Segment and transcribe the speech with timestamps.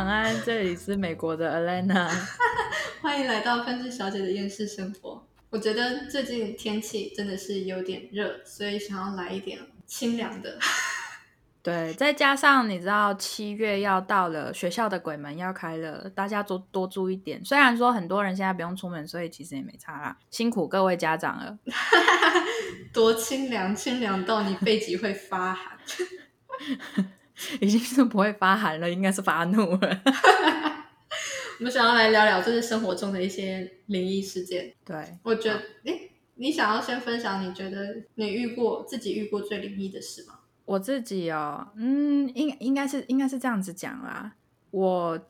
[0.00, 2.08] 晚安，这里是美国的 Alana，
[3.02, 5.22] 欢迎来到分支小姐的厌世生活。
[5.50, 10.58] 我觉得最近天气真的是有点热，所以想要来一点清凉的。
[11.62, 17.44] 对，再加上你知道七月要到了，学校的鬼门要开了，大家多多注意点。
[17.44, 21.58] 虽然说很多人现在不用出门，所以其实也没差啦，辛苦各位家长了。
[22.90, 25.78] 多清凉，清凉到你背脊会发寒。
[27.60, 30.02] 已经是不会发寒了，应该是发怒了。
[31.58, 34.72] 我们想要来聊聊，就是生活中的一些灵异事件。
[34.84, 36.00] 对，我觉得，哎，
[36.36, 40.38] 你想要先分享，你觉得你遇过自己遇过最灵异的事吗？
[40.64, 44.32] 我自己哦，嗯，应应该是应该是这样子讲啦。
[44.70, 45.20] 我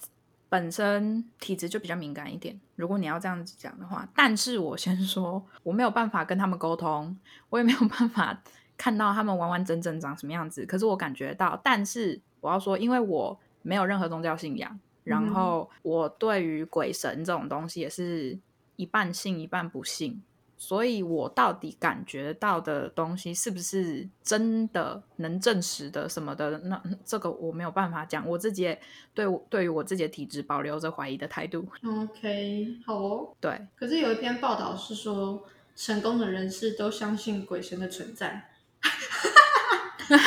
[0.49, 7.17] 本身体质就比较敏感一点，如果你要这样子讲的话，但是我先说，我没有办法跟他们沟通，
[7.49, 8.41] 我也没有办法
[8.81, 10.65] 看到他们完完整整长什么样子。
[10.65, 18.39] 可是我感觉到，但是我要说，因为我没有任何宗教信仰，然后我对于鬼神这种东西也是
[18.77, 20.23] 一半信一半不信。
[20.57, 26.59] 所以，我到底感觉到的东西是不是真的能证实的什么的？
[26.59, 28.27] 那这个我没有办法讲。
[28.29, 28.81] 我自己也
[29.15, 31.67] 对对于我自己的体质保留着怀疑的态度。
[31.83, 33.35] OK，好哦。
[33.41, 33.59] 对。
[33.75, 35.43] 可是有一篇报道是说，
[35.75, 38.50] 成功的人士都相信鬼神的存在。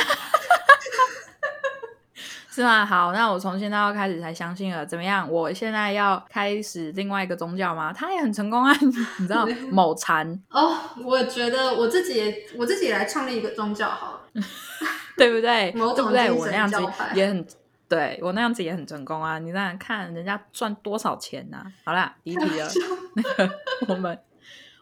[2.50, 2.86] 是吗？
[2.86, 4.86] 好，那我从现在要开始才相信了。
[4.86, 5.28] 怎么样？
[5.28, 7.92] 我现在要开始另外一个宗教吗？
[7.92, 8.72] 他也很成功啊，
[9.18, 10.78] 你知道某禅 哦。
[11.04, 14.22] 我觉得我自己也我自己来创立一个宗教好了，
[15.18, 15.72] 对不对？
[15.72, 16.32] 对不对？
[16.32, 16.78] 我那样子
[17.16, 17.44] 也很
[17.90, 19.40] 对我那样子也很成功啊。
[19.40, 21.66] 你想想看，人家赚多少钱呢？
[21.84, 22.70] 好啦，离题了。
[23.16, 24.20] 那个我们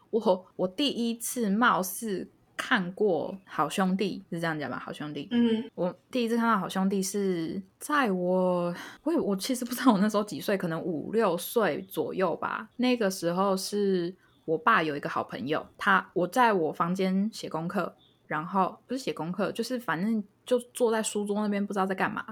[0.10, 2.30] 我我第一次貌似。
[2.56, 4.78] 看过好兄弟是这样讲吧？
[4.78, 8.73] 好兄弟，嗯，我第一次看到好兄弟是在我，
[9.04, 12.70] 我我其实不知道我那时候几岁，可能五六岁左右吧。
[12.78, 14.14] 那个时候是
[14.45, 17.95] 我爸有一个好朋友，他我在我房间写功课，
[18.28, 22.26] 然后不是写功课，就是反正就坐在书桌那边不知道在干嘛，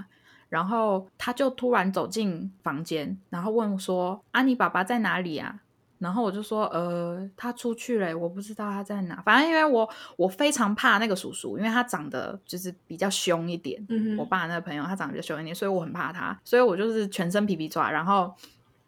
[0.49, 5.61] 然后他就突然走进房间，然后问说：“啊，你爸爸在哪里啊？”
[5.99, 9.21] 然后我就说，呃，他出去了，我不知道他在哪。
[9.21, 13.85] 反正因为我我非常怕那个叔叔，因为他长得就是比较凶一点。
[13.89, 18.33] 嗯我爸那个朋友他长得比较凶一点，所以我很怕他，所以我就是全身皮皮抓，然后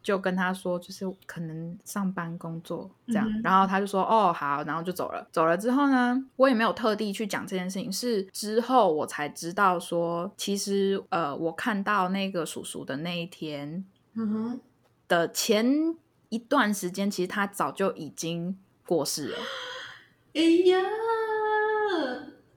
[0.01, 3.29] 就跟他说，就是可能上班工作这样。
[3.43, 5.27] 然后他就说，哦，好，然后就走了。
[5.33, 13.83] 走了之后呢，我也没有特地去讲这件事情，是之后我才知道说，其实呃，我看到那个叔叔的那一天，
[14.13, 14.59] 嗯哼
[15.09, 15.97] 的前。
[16.31, 19.37] 一段时间，其实他早就已经过世了。
[20.33, 20.79] 哎呀，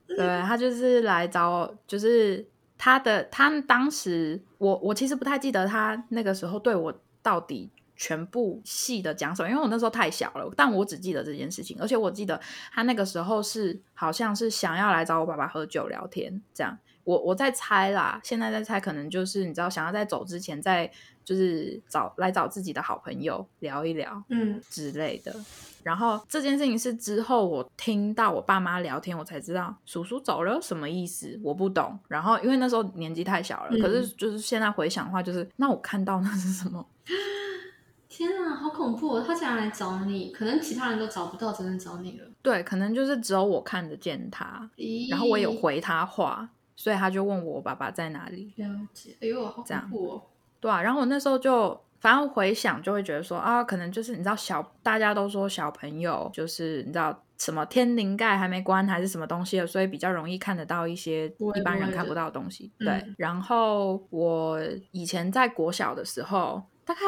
[0.07, 2.47] 对他就是来找，就是
[2.79, 12.41] 他的，他当时，我我其实不太记得他那个时候对我到底全部细的讲什么，因为我那时候太小了，但我只记得这件事情，而且我记得
[12.73, 16.79] 他那个时候是好像是想要来找我爸爸喝酒聊天，这样。
[17.03, 20.91] 我我在猜啦，现在在猜，可能就是你知道，想要在走之前，再
[21.25, 25.35] 就是找来找自己的好朋友聊一聊，嗯之类的。
[25.83, 31.99] 然后这件事情是之后我听到我爸妈聊天，我才知道叔叔走了什么意思，我不懂。
[32.09, 36.87] 然后因为那时候年纪太小了，可是就是现在回想的话，就是那我看到那是什么？
[38.09, 39.21] 天啊，好恐怖！
[39.21, 42.27] 他竟然来找你，可能其他人都找不到，只能找你了。
[42.43, 44.71] 对，可能就是只有我看得见他，
[45.11, 46.49] 然后我有回他话。
[46.77, 48.53] 所以他就问我爸爸在哪里？
[48.57, 50.23] 了解，哎呦，好恐怖哦！
[50.65, 62.73] 对啊，然后我那时候就反正回想就会觉得说啊，可能就是你知道小大家都说小朋友就是你知道什么天灵盖还没关还是什么东西的，所以比较容易看得到一些一般人看不到的东西。
[62.79, 64.59] 对，然后我
[64.93, 67.01] 以前在国小的时候，大概。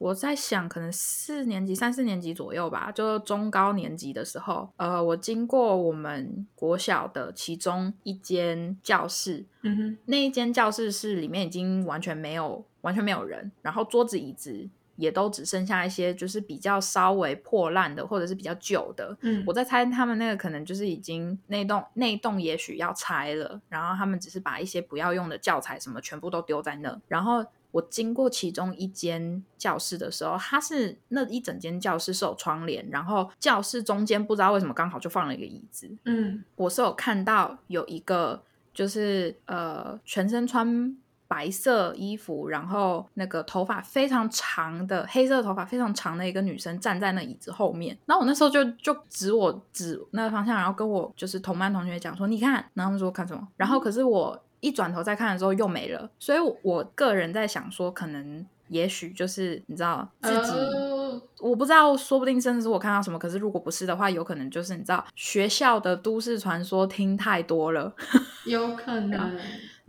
[0.00, 14.66] 我在想，可能四年级、三四年级左右吧，就中高年级的时候，呃，我经过我们国小的其中一间教室，嗯哼，那一间教室是里面已经完全没有、完全没有人，然后桌子椅子
[14.96, 19.14] 也都只剩下一些，就是比较稍微破烂的或者是比较旧的。
[19.20, 27.44] 嗯，我在猜他们那个可能就是已经那栋那栋也许要拆了，然后他们只是把一些不要用的教材什么全部都丢在那，然后。
[27.72, 35.90] 我经过其中一间教室的时候，它是那一整间教室是有窗帘，然后教室中间不知道为什么刚好就放了一个椅子。
[36.04, 38.42] 嗯，我是有看到有一个
[38.74, 40.96] 就是呃全身穿
[41.28, 47.96] 白色衣服，然后那个头发非常长的黑色头发非常长的一个女生站在那椅子后面。
[48.06, 53.46] 然后我那时候就就指我指那个方向，然后跟我就是同班同学讲说：“你看。”然后他们说看什么？
[53.56, 54.42] 然后可是我。
[54.60, 56.10] 一转头再看的时候又没了。
[56.18, 60.50] 所以我个人在想说，可能也许就是你知道自己。
[60.52, 63.18] 哦我不知道，说不定甚至是我看到什么。
[63.18, 67.92] 可是如果不是的话，有可能就是你知道学校的都市传说听太多了，
[68.46, 69.38] 有可能，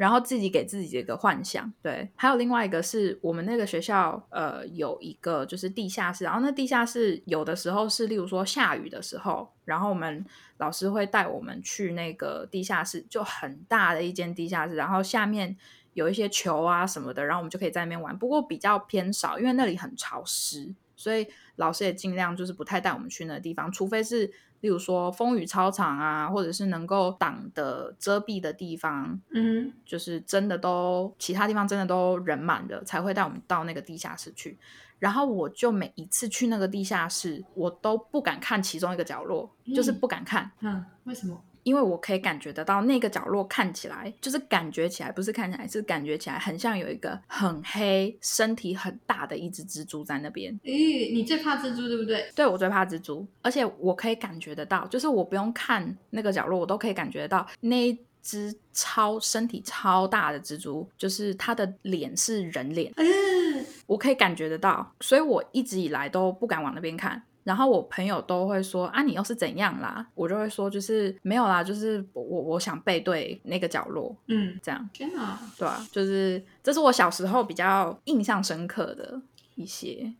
[0.01, 1.71] 然后自己给自己一个幻想。
[1.83, 10.25] 对，还有另外一个是我们那个学校呃有一个就是地下室，然后那地下室有的时候是例如说下雨的时候，然后我们
[10.57, 15.55] 老师会带我们去那个地下室，就很大的一间地下室，然后下面。
[15.93, 18.17] 有一些球啊什么的，然后我们就可以在那边玩。
[18.17, 24.25] 不过比较偏少，因为那里很潮湿，所以老师也尽量就是不太带我们去那个地方，除非是
[24.61, 34.57] 例如说风雨操场啊，或者是能够挡的遮蔽的地方，嗯，就是真的都其他地方真的都人满的，才会带我们到那个地下室去。
[34.99, 40.51] 然后我就每一次去那个地下室，我都不敢看其中一个角落，就是不敢看。
[40.59, 41.43] 嗯，为什么？
[41.63, 50.53] 因为我可以感觉得到那个角落看起来，就是感觉起来不是看起来，是感觉起来很像有一个很黑、身体很大的一只蜘蛛在那边。
[50.63, 52.29] 咦，你最怕蜘蛛对不对？
[52.35, 67.21] 对我最怕蜘蛛，而且我可以感觉得到，就是我不用看那个角落，我都可以感觉得到那一只超身体超大的蜘蛛，就是它的脸是人脸，嗯，我可以感觉得到，所以我一直以来都不敢往那边看。
[67.43, 70.05] 然后我朋友都会说啊，你又是怎样啦？
[70.15, 79.21] 我就会说就是没有啦，就是我我想背对那个角落，嗯，这样天哪，对啊，就是这是我小时候比较印象深刻的
[79.55, 80.13] 一些。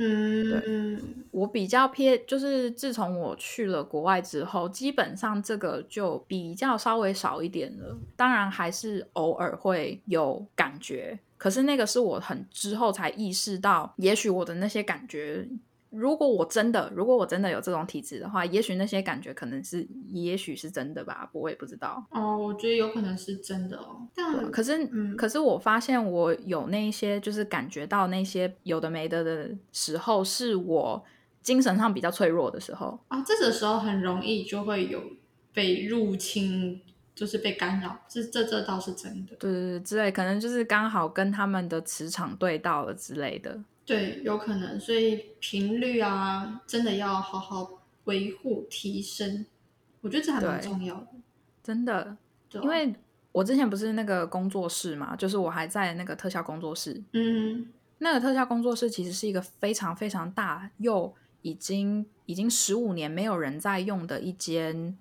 [0.00, 0.98] 嗯，对
[1.32, 7.98] 我比较偏，就是自从我去了国外之后，基本上这个就比较稍微少一点了。
[8.14, 15.48] 当然还是偶尔会有感觉，可是那个是我很之后才意识到，也许我的那些感觉。
[15.90, 22.04] 如果我真的，如果我真的有这种体质的话，也许那些感觉可能是，也许是真的吧，我也不知道。
[22.10, 24.06] 哦，我觉得有可能是真的哦。
[24.14, 31.02] 但可是，嗯可是我发现我有那一些，就是感觉到那些有的没的的时候，是我
[31.40, 32.98] 精神上比较脆弱的时候。
[33.08, 35.02] 啊，这个时候很容易就会有
[35.54, 36.80] 被入侵，
[37.14, 39.34] 就是被干扰，这这这倒是真的。
[39.36, 43.58] 对对对，之类，可能就是刚好跟他们的磁场对到了之类的。
[43.88, 49.46] 对，有可能，所以频率啊，真的要好好维护提升，
[50.02, 51.06] 我觉得这还蛮重要的。
[51.62, 52.18] 真的，
[52.50, 52.94] 对啊因为
[53.32, 57.02] 我之前不是那个工作室嘛，就是我还在那个特效工作室。
[57.12, 57.66] 嗯
[58.00, 64.96] 那个特效工作室其实是一个非常非常大，又已经已经十五年没有人在用的一间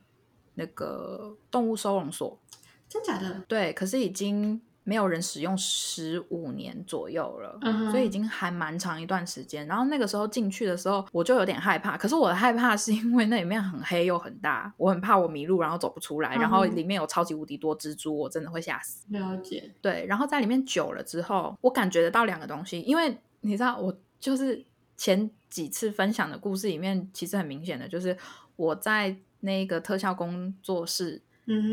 [0.55, 2.39] 那个动物收容所。
[2.87, 3.43] 真假的？
[3.49, 7.59] 对，可是已经没有人使用十五年左右了，
[7.91, 9.67] 所以已经还蛮长一段时间。
[9.67, 11.97] 然后那个时候进去的时候，我就有点害怕。
[11.97, 16.37] 可是我的害怕是因为那里面很黑又很大，我很怕我迷路，然后走不出来。
[16.37, 19.05] 然后里面有超级无敌多蜘蛛，我真的会吓死。
[19.09, 19.69] 了解。
[19.81, 28.17] 对，然后在里面久了之后，我感觉得到两个东西，因为你知道，我就是前几次分享的故事里面，其实很明显的就是
[28.55, 31.21] 我在那个特效工作室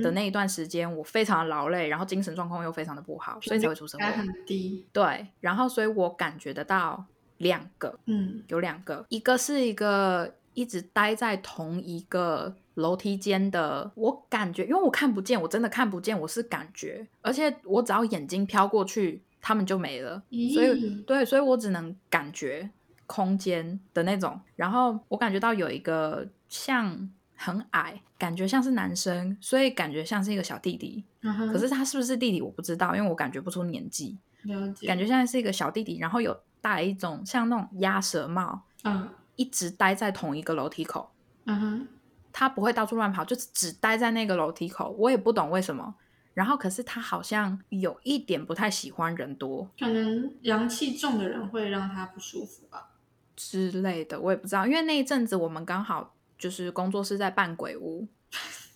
[0.03, 4.05] 的那一段时间，我非常的劳累，然后精神状况又非常的不好，所以才会出车祸。
[4.05, 4.87] 很低。
[4.93, 7.05] 对，然后所以我感觉得到
[7.39, 20.23] 两个，嗯有两个，一个是一个一直待在同一个楼梯间的，我感觉，因为我看不见，我真的看不见，我是感觉，而且我只要眼睛飘过去，他们就没了，
[20.53, 22.71] 所以对，所以我只能感觉
[23.07, 24.41] 空间的那种。
[24.57, 27.11] 然后我感觉到有一个像
[27.45, 31.05] 很矮，感觉像是男生，所以感觉像是一个小弟弟。
[31.21, 41.11] 嗯可是他是不是弟弟我不知道，因为我感觉不出年纪，了解，感觉像是一个小弟弟，然后有戴一种像那种鸭舌帽，嗯一直待在同一个楼梯口。
[41.45, 41.89] 嗯哼，
[42.33, 44.95] 他不会到处乱跑，就只待在那个楼梯口。
[44.99, 45.95] 我也不懂为什么。
[46.33, 52.91] 然后，可是他好像有一点不太喜欢人多可能阳气重的人会让他不舒服吧。
[53.37, 54.67] 之类的，我也不知道。
[54.67, 58.07] 因为那一阵子我们刚好就是工作室在扮鬼屋，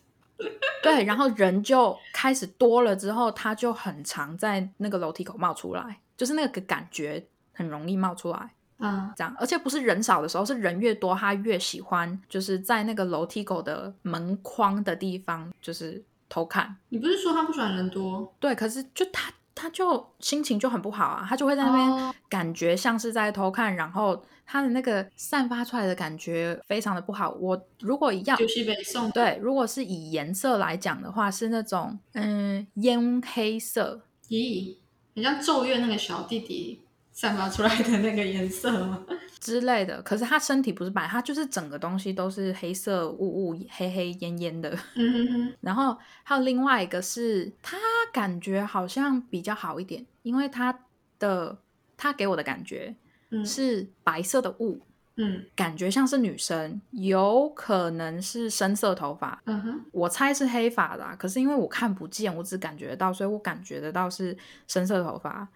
[0.82, 8.54] 对，然后人就开始多了之后，他就很常在那个楼梯口冒出来，就是那个感觉很容易冒出来。
[8.80, 16.76] 嗯这样，而且不是人少的时候，是人越多，他越喜欢就是在那个楼梯口的门框的地方，就是偷看。
[16.90, 18.32] 你不是说他不喜欢人多？
[18.38, 27.30] 对，可是就他他就心情就很不好啊，他就会在那边哦感觉像是在偷看，然后他的那个散发出来的感觉非常的不好。
[27.40, 29.10] 我如果要就是北宋。
[29.10, 34.76] 对，如果是以颜色来讲的话，是那种嗯烟黑色，咦，
[35.16, 39.04] 很像咒怨那个小弟弟散发出来的那个颜色吗？
[39.40, 40.00] 之类的。
[40.02, 44.76] 可是他身体不是白，他就是整个东西都是黑色雾雾、黑黑烟烟的。
[45.61, 47.76] 然后还有另外一个是，他
[48.12, 50.78] 感觉好像比较好一点，因为他
[51.18, 51.59] 的
[51.97, 52.95] 他给我的感觉
[53.30, 54.80] 嗯是白色的雾，
[55.16, 65.49] 嗯感觉像是女生，有可能是深色头发，嗯哼，我猜是黑发的、啊，可是因为我看不见，我只感觉得到，所以我感觉得到是深色头发。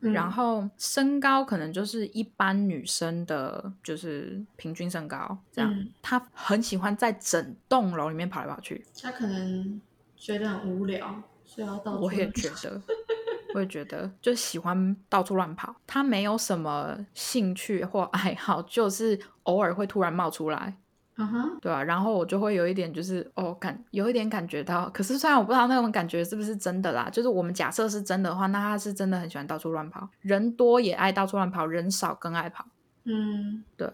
[0.00, 5.70] 嗯然后身高可能就是一般女生的，就是平均身高这样。
[5.72, 9.80] 嗯她很喜欢在整栋楼里面跑来跑去，他可能
[10.16, 12.80] 觉得很无聊，所以要到处我也觉得，
[13.54, 15.74] 我也觉得就喜欢到处乱跑。
[15.86, 20.76] 她没有什么兴趣或爱好，就是偶尔会突然冒出来。
[21.20, 32.64] 嗯哼，对啊，然后我就会有一点就是哦感有一点感觉到，可是虽然我不知道那种感觉是不是真的啦，就是我们假设是真的话，那他是真的很喜欢到处乱跑，人多也爱到处乱跑，人少更爱跑。
[33.04, 33.86] 嗯，对，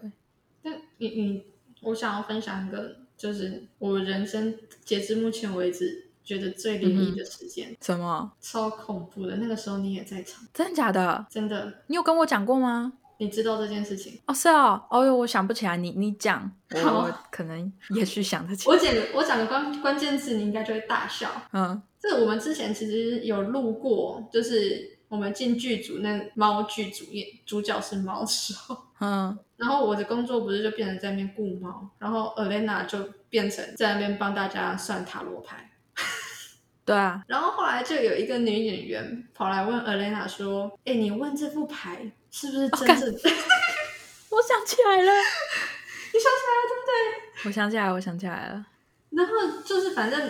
[0.63, 1.43] 那你你，
[1.81, 4.55] 我想要分享一个，就是我人生
[4.85, 8.31] 截至目前为止觉得最灵异的时间，什么？
[8.39, 9.35] 超恐怖的。
[9.37, 11.25] 那个时候你也在场，真的假的？
[11.29, 12.93] 真的，你有跟我讲过吗？
[13.19, 14.19] 你知道这件事情。
[14.25, 18.77] 哦，是哦，哦哟，我想不起来，你你讲，我可能 也许想得起我。
[18.77, 21.29] 讲我讲个关关键字，你应该就会大笑。
[21.53, 35.71] 嗯这我们之前其实有录过，就是我们进剧组那猫剧组演主角是猫的时候，嗯， 然后我的工作不是就变成在那边雇猫，然后 Elena 就变成在那边帮大家算塔罗牌。
[36.85, 42.09] 对啊，然后后来就有一个女演员跑来问 Elena 说：“哎，你问这副牌
[42.39, 43.11] 是不是真干正？
[44.29, 45.11] 我想起来了，
[46.13, 48.65] 你想起来了对不对？”我想起来了，我想起来了。
[49.09, 50.29] 然后就是反正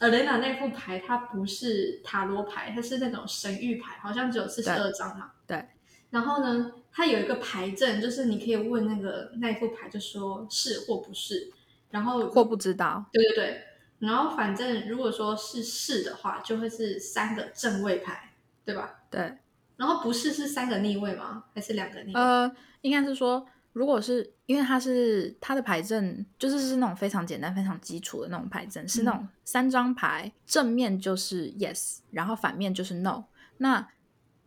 [0.00, 5.30] Elena 那副牌它不是塔罗牌，它是那种神谕牌，好像只有四十二张嘛。
[5.46, 5.66] 对。
[6.10, 11.50] 然后呢，它有一个牌阵，就是你可以问那个那副牌，就说是或不是。
[11.90, 13.62] 然后或不知道，对对对，
[14.00, 18.34] 然后反正如果说是是的话，就会是三个正位牌，
[18.64, 18.96] 对吧？
[19.10, 19.38] 对，
[19.76, 21.44] 然后不是是三个逆位吗？
[21.54, 22.20] 还是两个逆位？
[22.20, 33.24] 呃，应该是说，如果是因为它是它的牌阵，就是是那种非常简单、非常基础的那种牌阵，是那种三张牌，正面就是 yes，然后反面就是 no。
[33.58, 33.88] 那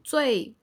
[0.03, 0.55] 最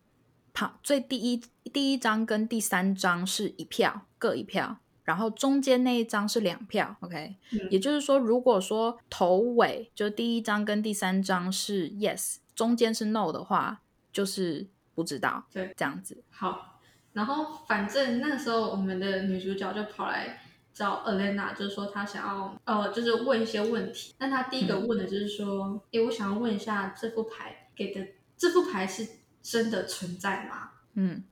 [0.52, 1.42] 旁最第一
[1.72, 4.78] 第一张跟第三张是一票，各一票。
[5.04, 13.82] 然后中间那一张是两票，OK，、嗯也就是说，如果说头尾就第一张跟第三张是 yes，中间是 no 的话，
[14.16, 16.24] 就是不知道，对，这样子。
[16.30, 16.80] 好，
[17.12, 20.40] 然后反正那时候我们的女主角就跑来
[20.72, 24.14] 找 Elena，就是说她想要呃，就是问一些问题。
[24.18, 28.06] 那她第一个问的就是说，诶、我想要问一下这副牌给的
[28.38, 29.06] 这副牌是
[29.42, 30.70] 真的存在吗？
[30.94, 31.22] 嗯，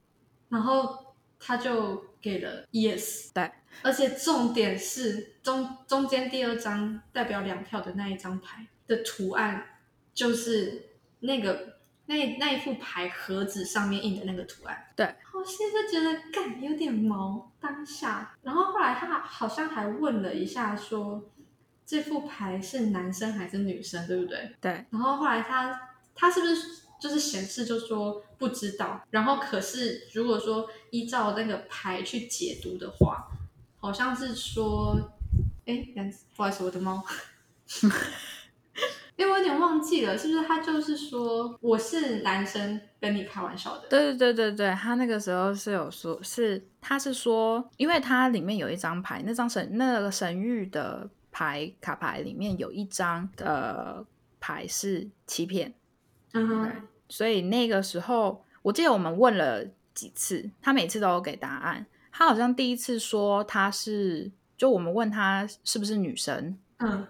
[0.50, 3.50] 然后他就给了 yes，对，
[3.81, 9.81] 而且重点是中中间第二张代表两票的那一张牌的图案，
[10.12, 11.74] 就是那个
[12.06, 14.87] 那那一副牌盒子上面印的那个图案。
[14.94, 18.34] 对，我现在觉得干有点毛，当下。
[18.42, 21.23] 然后后来他好像还问了一下说，
[21.87, 24.54] 这副牌是男生还是女生，对不对？
[24.61, 25.80] 对，然后后来他
[26.14, 29.02] 他是不是就是显示就说不知道？
[29.11, 33.28] 然后可是如果说依照那个牌去解读的话，
[33.78, 35.12] 好像是说，
[35.66, 35.87] 哎，
[36.37, 37.02] 不好意思，我的猫。
[39.16, 43.88] 哎，我有点忘记了，是不是他就是说我是男生跟你开玩笑的？
[43.88, 54.04] 对对对对对，他那个时候是有说，是他是说，因为他里面有一张牌，那张神那个神域的牌卡牌里面有一张的
[54.40, 55.73] 牌是欺骗，
[56.33, 56.73] 嗯对哼，
[57.09, 61.87] 所以那个时候我记得我们问了几次，他每次都有给答案。
[62.11, 67.06] 他好像第一次说他是，就我们问他是不是女生，嗯，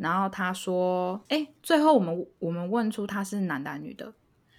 [0.00, 4.12] 然后他说，哎，最后我们我们问出他是男的还是女的，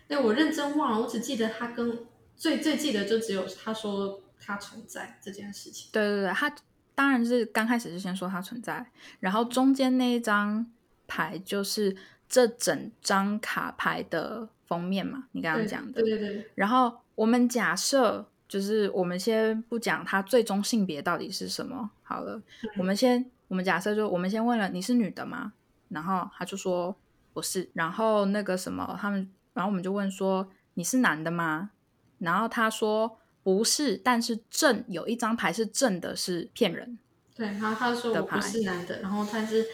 [0.07, 2.05] 对我认真忘了，我只记得他跟
[2.35, 5.89] 最最记得就只有他说他存在这件事情。
[5.91, 6.53] 对对对，他
[6.93, 8.85] 当然是刚开始就先说他存在，
[9.19, 10.65] 然后中间那一张
[11.07, 11.95] 牌就是
[12.29, 16.01] 这整张卡牌的封面嘛，你刚刚对讲的。
[16.03, 22.39] 对对对，然后我们假设，就是我们先不讲他最终性别到底是什么好了，
[22.77, 25.51] 我们先我们假设就我们先问了你是女的吗？
[25.89, 26.95] 然后他就说
[27.33, 31.71] 不是，然后那个什么他们，然后我们就问说你是男的吗？
[32.19, 36.97] 然后他说不是，但是正有一张牌是正的，是骗人。
[37.35, 39.67] 对，然后他说的我不牌是男的，然后他是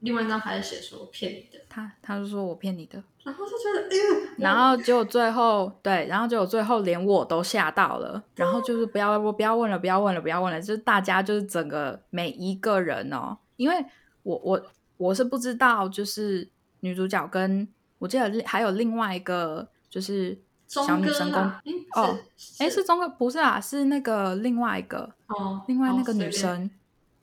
[0.00, 1.64] 另外一张牌是写说骗你的。
[1.68, 13.84] 他他就说我骗你的，然后就觉得，然后结果最后对，然后结果最后连我都吓到了，然后就是不要我不要问了，不要问了，不要问了，就是大家就是整个每一个人哦，因为
[14.22, 14.62] 我我
[14.96, 16.48] 我是不知道，就是
[16.80, 21.42] 女主角跟我记得还有另外一个就是小女生公
[21.94, 22.18] 哦，
[22.58, 26.70] 哎是中哥不是啊，是那个另外一个哦，另外那个女生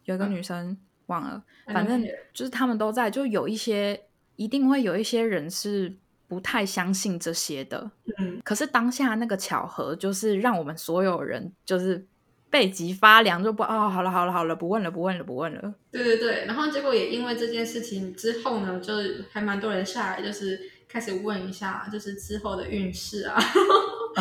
[0.06, 0.78] 有一个女生
[1.08, 1.42] 忘了，
[1.74, 4.00] 反正就是他们都在，就有一些。
[4.38, 5.94] 一定会有一些人是
[6.28, 8.40] 不太相信这些的，嗯。
[8.44, 12.08] 可是当下那个巧合，就是让我们所有人就是
[12.50, 15.74] 背脊发凉，就不哦，好了好了好了，不问了不问了不问了。
[15.92, 18.94] 对对对，然后结果也因为这件事情之后呢，就
[19.32, 23.38] 还蛮多人下来，就是开始问一下，就是之后的运势啊，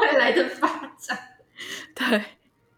[0.00, 1.18] 未来的发展。
[1.94, 2.22] 对，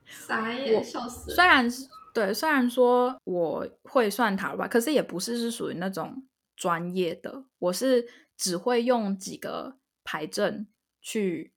[0.07, 1.35] 傻眼，笑死。
[1.35, 6.23] 虽然是对，虽然说我会算塔罗吧，可是也不是是属于那种。
[6.57, 10.67] 专业的，我是只会用几个牌阵
[11.01, 11.53] 去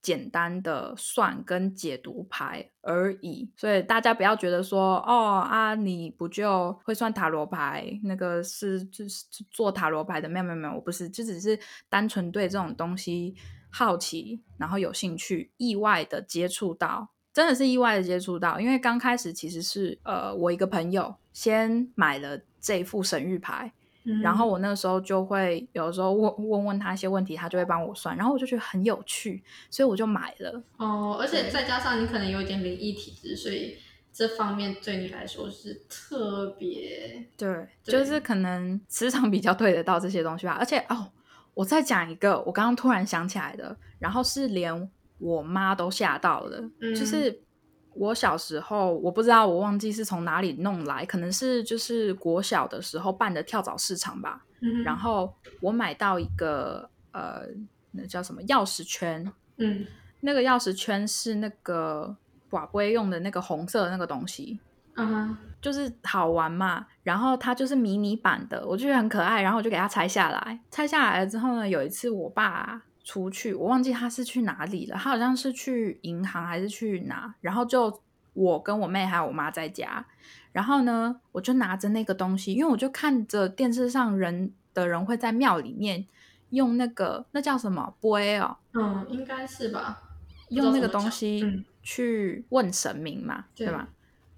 [0.00, 7.98] 简单的算跟解读牌而已，所以大家不要觉得说哦啊，你不就会算塔罗牌？
[8.02, 10.28] 那个是就是做塔罗牌的？
[10.28, 11.58] 没有没有没有，我不是，就只是
[11.88, 13.34] 单纯对这种东西
[13.70, 23.72] 好奇，然后有兴趣，意外的接触到，真的是意外的接触到，因为刚开始其实是呃，我一个朋友先买了这副神谕牌。
[24.22, 30.62] 然后我那个时候就会有时候问问问他一些问题，他就会帮我算，然后我就觉得很有趣，所以我就买了。
[30.76, 33.78] 哦，而且再加上你可能有一点灵异体质，所以
[34.12, 40.56] 这方面对你来说是特别对，就是可能磁场比较对得到这些东西吧。
[40.58, 41.10] 而且哦，
[41.54, 46.62] 我再讲一个，我刚刚突然想起来的，然后是连我妈都吓到了，
[46.94, 47.43] 就是。
[47.94, 54.44] 我小时候，我不知道，我忘记是从哪里弄来，可能是就是国小的时候办的跳蚤市场吧。
[54.84, 57.42] 然后我买到一个呃，
[57.90, 59.30] 那叫什么钥匙圈？
[59.58, 59.86] 嗯，
[60.20, 62.16] 那个钥匙圈是那个
[62.50, 64.58] 寡龟用的那个红色的那个东西。
[64.96, 66.86] 嗯，就是好玩嘛。
[67.02, 69.42] 然后它就是迷你版的，我就觉得很可爱。
[69.42, 70.60] 然后我就给它拆下来。
[70.70, 72.82] 拆下来了之后呢，有一次我爸。
[73.04, 74.96] 出去，我忘记他是去哪里了。
[74.96, 78.00] 他好像是去银行还是去哪，然后就
[78.32, 80.04] 我跟我妹还有我妈在家。
[80.50, 86.06] 然后呢，我就拿着那个东西，因为我就看着电视上人的人会在庙里面
[86.50, 90.00] 用那个那叫什么杯哦，嗯，应该是吧，
[90.48, 93.88] 用那个东西去问神明嘛，对吧？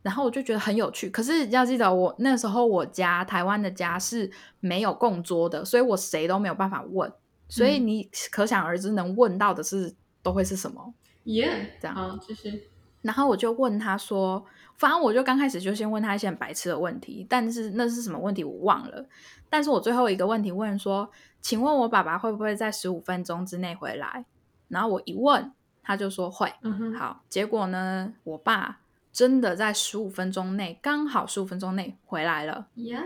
[0.02, 1.10] 然后我就觉得很有趣。
[1.10, 7.12] 可是要记得，我那时候我家台湾的家是没有供桌的，所以我谁都没有办法问。
[7.48, 10.92] 所以你可想而知，能问到的是都会是什么？
[11.24, 12.68] 耶，这样好，就是。
[13.02, 14.44] 然后我就问他说，
[14.76, 19.06] 反正我就刚开始就先问他一些很白痴的问题，但是那是什么问题我忘了。
[19.48, 21.08] 但是我最后一个问题问说，
[21.40, 24.24] 请问我爸爸会不会在十五分钟之内回来？
[24.66, 25.52] 然后我一问，
[25.84, 26.52] 他就说会。
[26.98, 28.80] 好，结果呢，我爸
[29.12, 32.66] 真的在十五分钟内，刚好十五分钟内回来了。
[32.74, 33.04] 呀，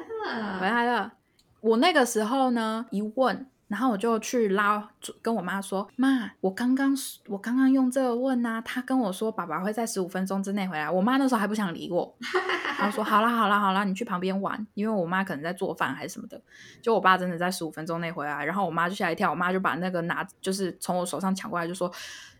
[0.59, 1.12] 回来了。
[1.61, 3.46] 我那个时候呢，一问。
[3.70, 4.85] 然后我就去拉，
[5.22, 6.92] 跟我妈说：“妈，我刚刚
[7.28, 12.12] 我刚刚用这个问啊，他跟我说爸爸会在十五分钟之内回来。”我妈那时候还不想理我，
[12.76, 16.42] 然后说：“好啦好啦好啦，你去旁边玩，因为我妈可能在做饭还是什么的。”
[16.83, 21.88] 就我爸真的在十五分钟内回来，然后我妈就吓一跳，我妈就把那个拿就是从我手上抢过来，就说：“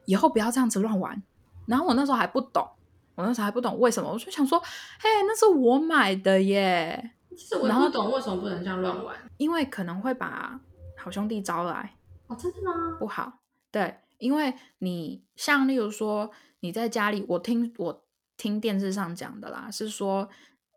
[0.07, 1.23] 以后不要这样子乱玩。”
[1.65, 2.69] 然后我那时候还不懂，
[3.15, 4.59] 我那时候还不懂为什么，我就想说
[4.99, 10.59] ：“嘿，那是我买的耶。”其实我不懂为什么不能这样乱玩，因为可能会把。
[11.03, 12.97] 好兄弟招来哦，真的吗？
[12.99, 13.41] 不好，
[13.73, 18.05] 对，因为你像例如说你在家里，我听我
[18.37, 20.29] 听电视上讲的啦，是说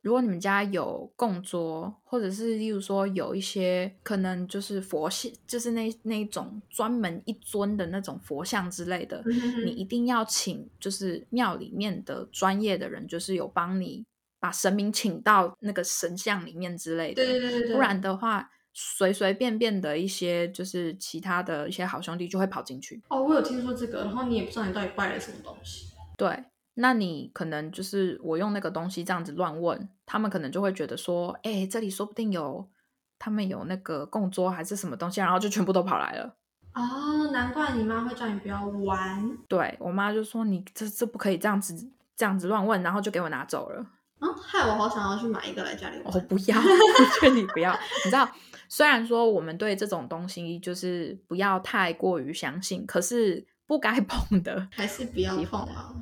[0.02, 9.24] 如果你们家有供桌，或者是例如说有一些可能就是佛像，就是那那种专门一尊的那种佛像之类的，
[9.66, 14.06] 你一定要请就是庙里面的专业的人，就是有帮你
[14.40, 18.50] 把神明请到那个神像里面之类的，对对对对，不然的话。
[18.74, 23.02] 随随便便的一些，就是其他的一些好兄弟就会跑进去。
[23.10, 25.88] 哦，我有听说这个，然后你也不知道你到底拜了什么东西。
[26.18, 26.44] 对，
[26.76, 32.68] 那你可能就是我用那个东西这样子乱问，他们可能就会觉得说，哎，这里说不定有
[33.20, 36.36] 他们有那个供桌还是什么东西，然后就全部都跑来了。
[36.74, 39.38] 哦，难怪你妈会叫你不要玩。
[39.48, 41.76] 对我妈就说你这这不可以这样子
[42.16, 43.86] 这样子乱问，然后就给我拿走了。
[44.18, 46.08] 啊，害我好想要去买一个来家里玩。
[46.16, 47.72] 哦，不要，我劝你不要，
[48.06, 48.28] 你知道。
[48.76, 55.94] 虽然说我们对这种东西就是不要太过于相信，可是不该 碰的还是不要碰啊。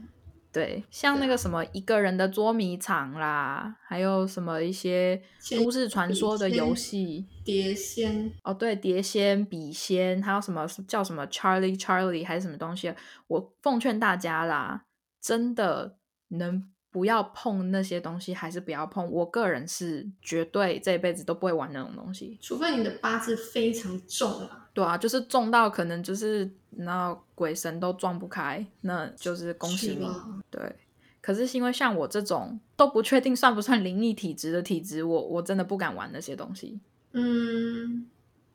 [0.53, 5.21] 对，像那个什么一个人的捉迷藏啦，还有什么一些
[5.57, 12.93] 都市传说的游戏，碟仙哦，对，碟仙、笔仙，还有什么叫什么 Charlie Charlie 还是什么东西？
[13.27, 14.85] 我奉劝大家啦，
[15.21, 15.97] 真的
[16.29, 19.09] 能不要碰那些东西，还是不要碰。
[19.09, 24.69] 我个人是绝对这一辈子都不会玩那种东西，除非你的八字非常重啊。
[24.73, 30.07] 对啊，就是重到可能就是那鬼神都撞不开，那就是恭喜你。
[30.49, 30.75] 对，
[31.21, 36.79] 可是因为像我这种都不确定算不算灵异体质的体质，我我真的不敢玩那些东西。
[37.13, 38.07] 嗯，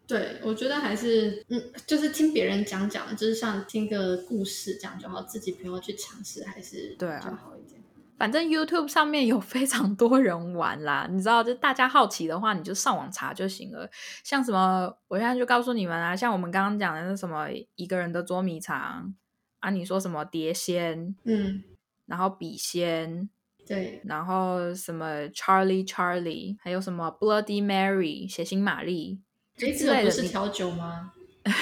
[0.06, 7.82] 对，我觉得还是嗯，就是听别人讲讲，就是像听个故事这样就好，自己不要去尝试，还是对啊，好一点。
[8.18, 13.88] 反正 YouTube 上面有非常多人玩啦，你知道，就大家好奇的话，你就上网查就行了。
[14.24, 19.14] 像什么，我现在就告诉你们啊，像我们刚刚讲的那什么一个人的捉迷藏
[19.60, 21.62] 啊，你说什么碟仙，嗯，
[22.06, 23.28] 然后笔仙，
[23.66, 29.20] 对，然后什么 Charlie Charlie，还有什么 Bloody Mary 血腥玛丽，
[29.56, 31.12] 这个不是调酒吗？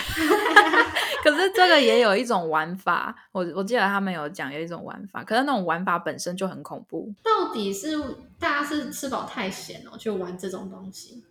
[1.24, 7.10] 可是这个也有一种玩法，我我记得他们有讲有一种玩法，可是那种玩法本身就很恐怖。
[7.22, 7.96] 到底是
[8.38, 11.24] 大家是吃饱太闲了，去玩这种东西？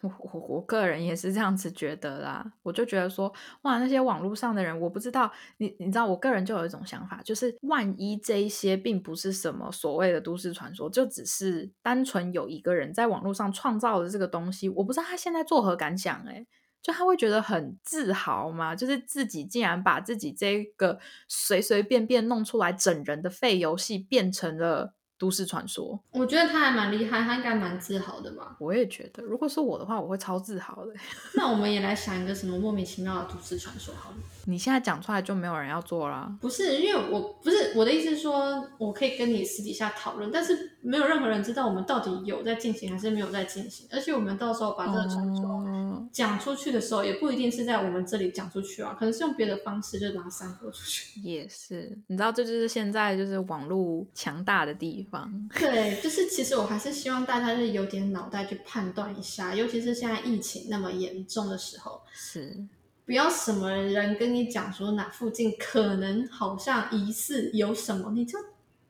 [0.00, 2.44] 我我我个人也是这样子觉得啦。
[2.64, 16.44] 我就觉得说，哇，那些网络上的人，我不知道你你知道，我个人就有一种想法，就是万一这一些并不是什么所谓的都市传说，就只是单纯有一个人在网络上创造的这个东西，我不知道他现在作何感想哎。
[16.82, 24.94] 就他会觉得很自豪嘛，就是自己竟然把自己这个随随便便弄出来整人的废游戏变成了。
[25.20, 28.54] 都市传说，我觉得他还蛮厉害，他应该蛮自豪的吧。
[28.60, 30.94] 我也觉得，如果是我的话，我会超自豪的。
[31.34, 34.16] 那我们也来 想一个什么莫名其妙的都市传说好了。
[34.48, 36.34] 你现在讲出来就没有人要做了。
[36.40, 43.86] 不是，因为我不是我的意思是说，我可以跟你私底下讨论，但是没有任何人知道我们到底有在进行还是没有在进行。
[43.92, 51.20] 而且我们到时候把这个传说讲出去的时候，也不一定是在我们这里讲出去啊，可能是用别的方式就把它散播出去。
[51.20, 55.30] 也是，你知道，这就是现在就是网络强大的地方。
[55.58, 62.56] 对，就是其实我还是希望大家是有点脑袋去判断一下，尤其是现在疫情那么严重的时候，是
[63.08, 68.38] 不要什么人跟你讲说哪附近可能好像疑似有什么，你就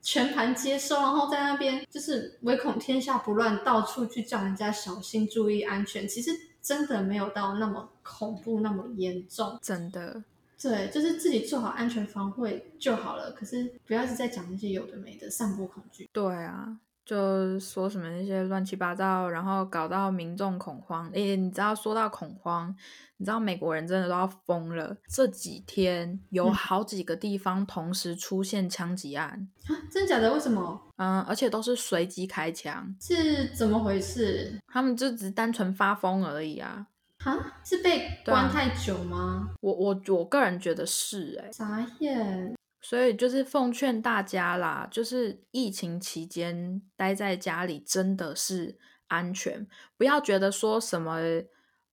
[0.01, 6.05] 全盘接收，然后在那边就是唯恐天下不乱，到处去叫人家小心注意安全。
[6.05, 10.21] 其实真的没有到那么恐怖，那么严重，真的。
[10.61, 13.31] 对，就是自己做好安全防卫就好了。
[13.31, 16.09] 可是不要是在讲那些有的没的，散播恐惧。
[16.11, 16.77] 对啊，
[17.09, 21.09] 就说什么那些乱七八糟，然后搞到民众恐慌。
[21.11, 22.75] 诶，你知道说到恐慌，
[23.17, 24.95] 你知道美国人真的都要疯了。
[25.07, 30.31] 这几天有好几个地方同时出现枪击案啊，真的假的？
[30.31, 30.79] 为什么？
[30.97, 34.59] 嗯，而且都是随机开枪，是怎么回事？
[34.67, 36.85] 他们就只单纯发疯而已啊。
[37.23, 39.49] 啊，是被关太久吗？
[39.61, 42.53] 我我我个人觉得是哎，傻眼。
[42.81, 51.17] 所以就是奉劝大家啦，就是疫情期间待在家里真的是安全，不要觉得说什么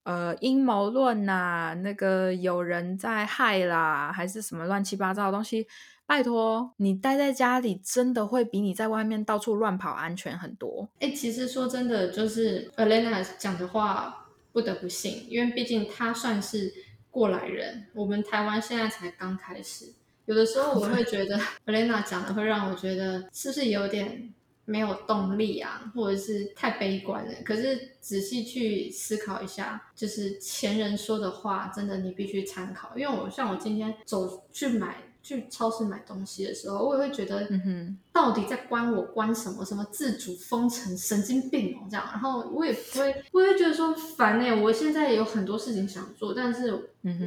[0.05, 5.67] 呃阴谋论呐，那个有人在害啦，还是什么乱七八糟的东西。
[6.07, 10.89] 拜托，你待在家里真的会比你在外面到处乱跑安全很多。
[11.01, 14.23] 哎，其实说真的，就是 Alena 讲的话。
[14.53, 16.73] 不得不信，因为毕竟他算是
[17.11, 17.89] 过来人。
[17.93, 19.93] 我们台湾现在才刚开始，
[20.27, 24.33] 有的时候我会觉得 Elena 讲的会让我觉得是不是有点
[24.65, 27.33] 没有动力啊，或者是太悲观了。
[27.45, 32.97] 可是仔细去思考一下，就是前人说的话，真的你必须参考。
[32.97, 34.97] 因为我像我今天走去买。
[35.27, 39.65] 去超市买东西的时候，我也会觉得，嗯到底在关我关什么？
[39.65, 42.07] 什么自主封城，神经病哦，这样。
[42.13, 44.63] 然后我也不会，我也会觉得说烦呢。
[44.63, 46.73] 我现在有很多事情想做，但是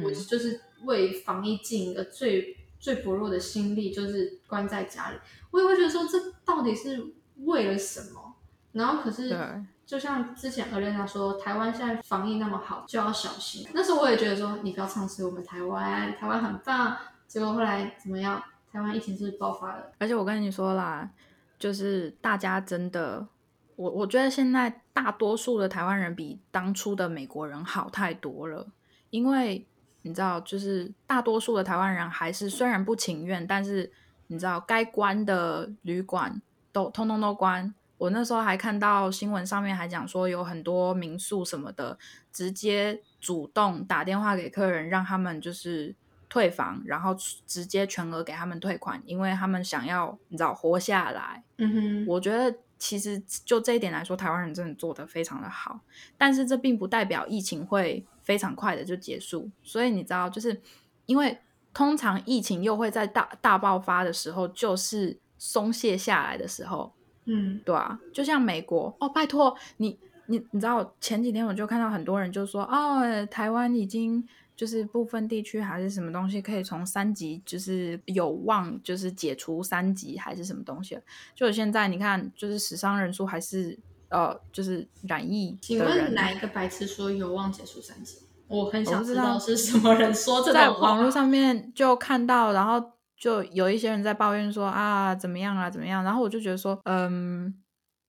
[0.02, 5.18] 我就是为防疫尽一个最最薄弱的心力，就是关在家里。
[5.52, 7.12] 我也会觉得说，这到底是
[7.44, 8.34] 为了什么？
[8.72, 9.38] 然后可是，
[9.86, 13.68] 就像之前何莲娜说，台湾现在防疫那么好，就要小心。
[13.74, 16.96] 那时候我也觉得说，你不要唱衰我们台湾，台湾很棒。
[17.28, 18.42] 结果后来怎么样？
[18.72, 21.10] 台湾疫情是爆发了，而且我跟你说啦，
[21.58, 23.26] 就是大家真的，
[23.74, 28.68] 我我觉得现在大多数的台湾人比当初的美国人好太多了。
[29.10, 29.66] 因为
[30.02, 33.90] 你知道，就是大多数的台湾人还是虽然不情愿，但是
[34.28, 36.40] 你知道该关的旅馆
[36.72, 37.74] 都通通都关。
[37.98, 41.98] 我那时候还看到新闻上面还讲说，有很多民宿什么的，
[42.32, 45.94] 直接主动打电话给客人，让他们就是。
[46.32, 47.12] 退房，然后
[47.44, 51.42] 直接全额给他们退款，因为他们想要你知道活下来。
[51.58, 55.78] 嗯哼，我觉得其实就这一点来说，台湾人真的做得非常的好，
[56.16, 59.48] 但是这并不代表疫情会非常快的就结束。
[59.62, 60.58] 所以你知道，就是
[61.04, 61.38] 因为
[61.74, 66.90] 通常疫情又会在大大爆发的时候，就是松懈下来的时候，
[67.26, 68.96] 嗯，对啊，就像美国。
[68.98, 69.98] 哦，拜托你
[70.30, 74.26] 你你知道前几天我就看到很多人就说哦，台湾已经。
[74.56, 80.98] 就是部分地区还是什么东西可以从三级，就是有望就是解除三级还是什么东西？
[81.34, 83.78] 就现在你看，就是死伤人数还是
[84.10, 85.56] 呃，就是染疫。
[85.62, 88.18] 请问哪一个白痴说有望解除三级？
[88.48, 97.54] 我很想知道是什么人说这在网络上面就看到，然后就有一些人在抱怨说啊怎么样啊怎么样，然后我就觉得说，嗯，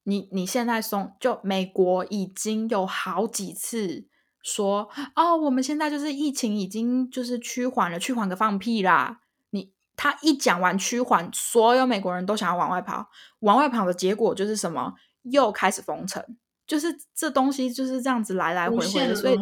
[0.03, 4.07] 你你现在松，就美国已经有好几次。
[4.43, 9.19] 说哦，我们现在就是疫情已经就是趋缓了，趋缓个放屁啦！
[9.51, 13.07] 你他一讲完趋缓，所有美国人都想要往外跑，
[13.41, 14.95] 往外跑的结果就是什么？
[15.21, 16.25] 又开始封城，
[16.65, 19.37] 就是这东西就是这样子来来回回的，所以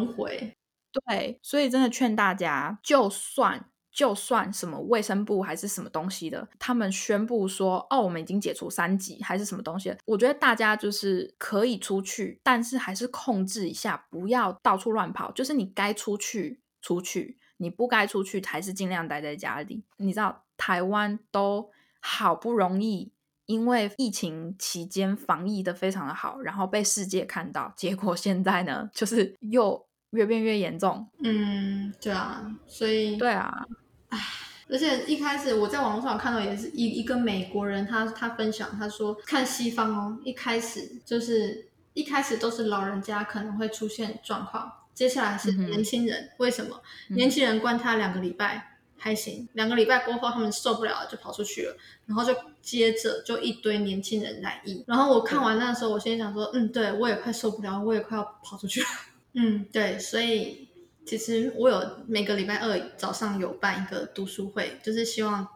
[1.06, 3.69] 对，所以真的劝大家，就算。
[3.92, 15.32] 就算什么卫生部还是什么东西的，他们宣布说哦，我们已经解除三级还是什么东西，我觉得大家就是可以出去，但是还是控制一下，不要到处乱跑。
[15.32, 19.84] 就是你该出去出去，你不该出去还是尽量待在家里。
[19.96, 23.12] 你知道台湾都好不容易
[23.46, 31.08] 因为疫情期间防疫的非常的好，然后被世界看到，结果现在呢，就是又越变越严重。
[31.22, 33.66] 嗯，对啊，所以对啊。
[34.08, 34.18] 唉，
[34.68, 46.80] 而且一开始我在网络上看到也是一一个美国人，他他分享，他说看西方哦，一开始就是一开始都是老人家可能会出现状况，接下来是年轻人，为什么？
[47.08, 58.86] 年轻人关他两个礼拜还行，两个礼拜过后他们受不了了就跑出去了，然后就接着就一堆年轻人来意，然后我看完那时候，我心里想说，嗯，对我也快受不了，我也快要跑出去了，
[59.34, 60.68] 嗯，对，所以。
[61.06, 65.48] 其实我有每个礼拜二早上有办一个读书会，就是希望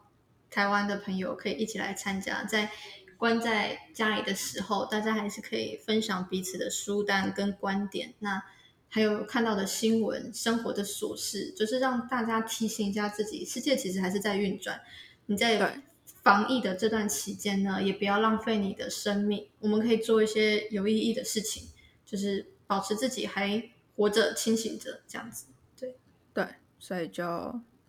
[0.50, 2.42] 台湾的朋友可以一起来参加。
[2.44, 2.72] 在
[3.16, 8.14] 关在家里的时候，大家还是可以分享彼此的书单跟观点。
[8.18, 8.42] 那
[8.88, 14.80] 还有看到的新闻、生活的琐事，就是让大家提醒一下自己，世界其实还是在运转。
[15.26, 15.82] 你在
[16.22, 19.46] 防疫的这段期间呢，也不要浪费你的生命。
[19.60, 21.68] 我们可以做一些有意义的事情，
[22.04, 23.62] 就是保持自己还。
[23.96, 25.46] 活着，清醒着，这样子，
[25.78, 25.94] 对
[26.32, 26.44] 对，
[26.80, 27.24] 所以就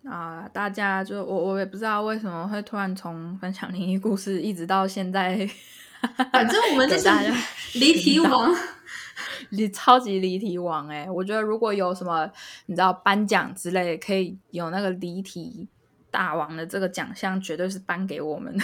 [0.04, 5.50] 啊，大家就我我也不知道为什么会突然从分享灵异故事一直到现在，
[6.32, 7.10] 反正我们就是
[7.80, 8.56] 离题王，
[9.50, 11.10] 离超级离题王哎！
[11.10, 12.32] 我觉得如果有什么
[12.68, 15.68] 你知道颁奖之类，可以有那个离题
[16.12, 18.64] 大王的这个奖项，绝对是颁给我们的。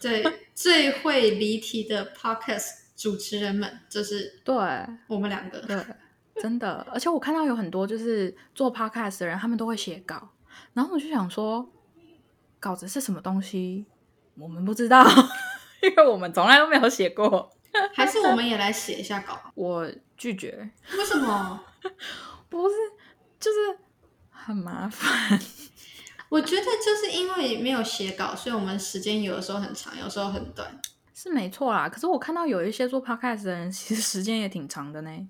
[0.00, 0.24] 对，
[0.54, 4.54] 最会离题的 podcast 主持人们，就是对
[5.06, 5.82] 我们两个，对。
[6.34, 10.28] 真的，而且我看到有很多就是做 podcast 的人，他们都会写稿，
[10.74, 11.66] 然后我就想说，
[12.58, 13.86] 稿子是什么东西？
[14.36, 15.02] 我们不知道，
[15.82, 17.50] 因为我们从来都没有写过。
[17.94, 19.40] 还是我们也来写一下稿？
[19.54, 20.70] 我拒绝。
[20.98, 21.64] 为什么？
[22.50, 22.74] 不是，
[23.38, 23.78] 就是
[24.30, 25.38] 很麻烦。
[26.28, 30.80] 我觉得就是因为没有写稿，所以我们时间有的时候很长，有时候很短。
[31.22, 35.28] 是没错啦，可是我看到有一些做 podcast 的人， 其实时间也挺长的呢。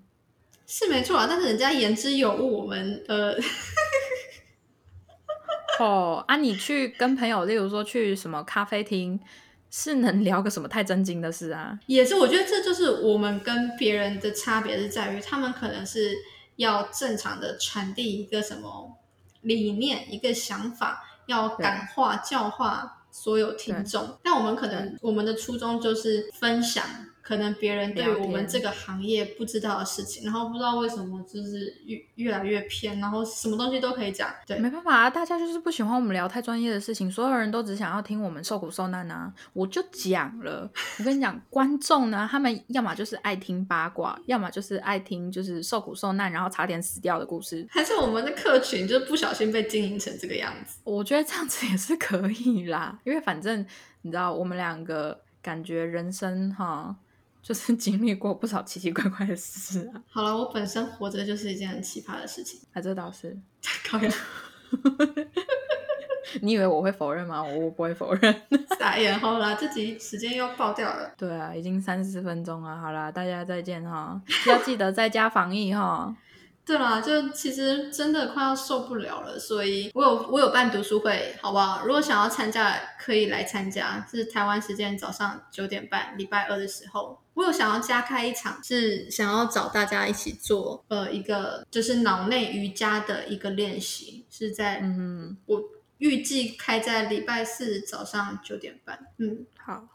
[0.65, 3.35] 是没错啊，但是人家言之有物，我们呃，
[5.81, 9.19] 哦啊，你去跟朋友，例如说去什么咖啡厅，
[9.69, 11.77] 是能聊个什么太震惊的事啊？
[11.87, 16.15] 也是，我觉得这就是我们跟别人的差别，是在于他们可能是
[16.55, 18.97] 要正常的传递一个什么
[19.41, 26.83] 理念、一个想法，要感化、教化所有听众，但我们可能我们的初衷就是分享。
[27.31, 34.29] 可能别人对我们这个行业不知道的事情，然后不知道为什么就是越越来越偏，然后什么东西都可以讲。
[34.45, 39.33] 对，没办法啊，大家就是不喜欢我们聊太专业的事情，所有人都只想要听我们受苦受难啊。
[39.53, 47.65] 我就讲了，我跟你讲，观众呢，他们要么就是爱听八卦，要么就是爱听就是受苦受难，然后差点死掉的故事。
[47.71, 50.79] 还是我们的客群就是不小心被经营成这个样子？
[50.83, 53.65] 我觉得这样子也是可以啦，因为反正
[54.01, 56.93] 你知道，我们两个感觉人生哈。
[57.41, 60.01] 就是 经历过不少奇奇怪怪的事啊。
[60.09, 62.59] 好了，我本身活着就是一件很奇葩的事情。
[62.73, 63.37] 啊，这倒是。
[63.85, 64.11] 讨厌。
[66.41, 67.43] 你以为我会否认吗？
[67.43, 68.41] 我不会否认。
[68.79, 71.11] 傻眼，好啦，这集时间又爆掉了。
[71.17, 72.77] 对啊，已经三十分钟了。
[72.79, 74.21] 好啦，大家再见哈。
[74.47, 76.15] 要记得在家防疫哈。
[76.63, 81.85] 对啦，就其实真的快要受不了了，所以我有我有办读书会，好不好？
[81.85, 87.19] 如果想要参加，可以来参加，是台湾时间早上九点半，礼拜二的时候。
[87.33, 95.61] 我有想要加开一场，是想要找大家一起做，呃，一个就是脑内瑜伽的一个练习，是在嗯我
[95.97, 99.07] 预计开在礼拜四早上九点半。
[99.17, 99.87] 嗯，好。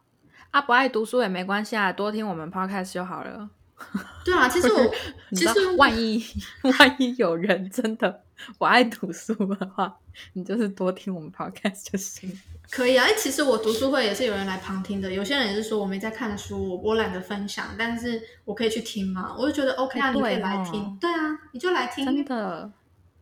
[0.50, 3.50] 啊，不爱读书也没关系啊，多听我们 podcast 就好了。
[4.24, 4.94] 对啊，其实我
[5.32, 6.24] 其实，万一
[6.62, 8.22] 万一有人真的
[8.58, 9.98] 我爱读书的话，
[10.32, 12.30] 你就是多听我们 podcast 就行。
[12.70, 22.72] 可以啊，哎，其实我读书会也是有人来旁听的，有些人也是说我没在看书，我我懒得分享，但是我可以去听嘛，我就觉得 OK 啊，哎你可以来听，对啊，你就来听，真的，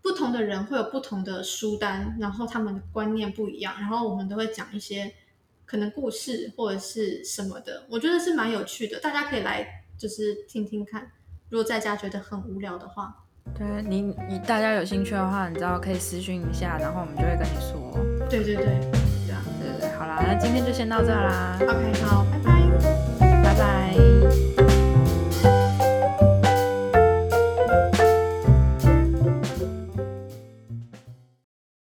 [0.01, 5.13] 不同的人会有不同的书单，然后他们的观念不一样，然后我们都会讲一些
[5.67, 11.11] 可能故事或者是什么的，我觉得是蛮有趣的，大家可以来就是听听看。
[11.49, 13.25] 如果在家觉得很无聊的话，
[13.57, 17.99] 对你你大家有兴趣的话，你知道可以私讯一下，然后我们就会跟你说。
[18.29, 18.65] 对对对，
[19.27, 19.43] 这样。
[19.59, 22.53] 对对对，好啦，那今天就先到这啦，OK，好，拜拜。
[23.43, 24.54] 拜拜。